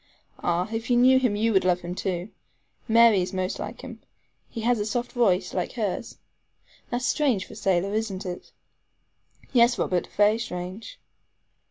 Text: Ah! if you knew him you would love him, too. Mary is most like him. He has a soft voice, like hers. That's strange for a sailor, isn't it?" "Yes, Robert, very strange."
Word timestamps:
Ah! 0.39 0.67
if 0.73 0.89
you 0.89 0.97
knew 0.97 1.19
him 1.19 1.35
you 1.35 1.53
would 1.53 1.63
love 1.63 1.81
him, 1.81 1.93
too. 1.93 2.29
Mary 2.87 3.21
is 3.21 3.33
most 3.33 3.59
like 3.59 3.81
him. 3.81 4.01
He 4.49 4.61
has 4.61 4.79
a 4.79 4.85
soft 4.87 5.11
voice, 5.11 5.53
like 5.53 5.73
hers. 5.73 6.17
That's 6.89 7.05
strange 7.05 7.45
for 7.45 7.53
a 7.53 7.55
sailor, 7.55 7.93
isn't 7.93 8.25
it?" 8.25 8.51
"Yes, 9.53 9.77
Robert, 9.77 10.07
very 10.17 10.39
strange." 10.39 10.99